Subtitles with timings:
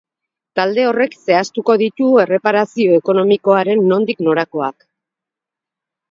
[0.59, 4.87] Talde horrek zehaztuko ditu erreparazio ekonomikoaren nondik norakoak.